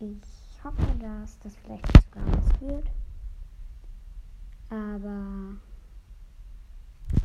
ich 0.00 0.64
hoffe, 0.64 0.86
dass 0.98 1.38
das 1.38 1.54
vielleicht 1.56 1.86
sogar 2.04 2.26
was 2.32 2.60
wird. 2.60 2.86
Aber 4.68 5.56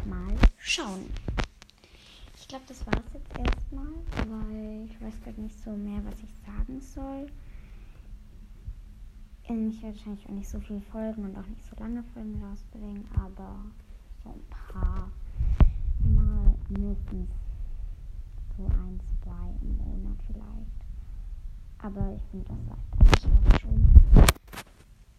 mal 0.05 0.35
schauen. 0.57 1.09
Ich 2.35 2.47
glaube, 2.47 2.65
das 2.67 2.85
war 2.85 2.93
es 2.93 3.13
jetzt 3.13 3.37
erstmal, 3.37 3.93
weil 4.27 4.85
ich 4.85 5.01
weiß 5.01 5.21
gerade 5.23 5.41
nicht 5.41 5.61
so 5.63 5.71
mehr, 5.71 6.03
was 6.05 6.15
ich 6.23 6.33
sagen 6.45 6.81
soll. 6.81 7.27
Ich 9.43 9.81
werde 9.81 9.97
wahrscheinlich 9.97 10.25
auch 10.27 10.31
nicht 10.31 10.49
so 10.49 10.59
viele 10.59 10.81
Folgen 10.81 11.25
und 11.25 11.35
auch 11.35 11.47
nicht 11.47 11.65
so 11.65 11.75
lange 11.81 12.03
Folgen 12.13 12.43
rausbringen, 12.43 13.07
aber 13.15 13.55
so 14.23 14.29
ein 14.29 14.43
paar 14.49 15.11
Mindestens 16.99 17.29
so 18.57 18.65
ein, 18.65 18.99
zwei 19.23 19.55
im 19.61 19.77
Monat 19.77 20.17
vielleicht. 20.27 20.79
Aber 21.79 22.13
ich 22.13 22.21
finde, 22.29 22.45
das 22.45 22.57
reicht 22.67 23.25
eigentlich 23.25 23.55
auch 23.55 23.59
schon. 23.61 23.87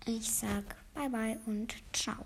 Ich 0.07 0.31
sag 0.31 0.77
bye 0.95 1.09
bye 1.09 1.39
und 1.47 1.75
ciao. 1.93 2.25